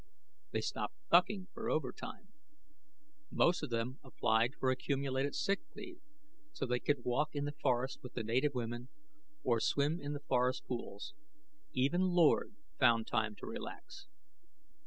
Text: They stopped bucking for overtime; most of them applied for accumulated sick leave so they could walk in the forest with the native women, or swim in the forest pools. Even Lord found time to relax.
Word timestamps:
They 0.49 0.61
stopped 0.61 0.95
bucking 1.11 1.49
for 1.53 1.69
overtime; 1.69 2.29
most 3.29 3.61
of 3.61 3.69
them 3.69 3.99
applied 4.03 4.55
for 4.55 4.71
accumulated 4.71 5.35
sick 5.35 5.59
leave 5.75 5.99
so 6.53 6.65
they 6.65 6.79
could 6.79 7.05
walk 7.05 7.35
in 7.35 7.45
the 7.45 7.51
forest 7.51 7.99
with 8.01 8.13
the 8.15 8.23
native 8.23 8.55
women, 8.55 8.89
or 9.43 9.59
swim 9.59 9.99
in 9.99 10.13
the 10.13 10.21
forest 10.27 10.65
pools. 10.65 11.13
Even 11.73 12.01
Lord 12.01 12.55
found 12.79 13.05
time 13.05 13.35
to 13.35 13.45
relax. 13.45 14.07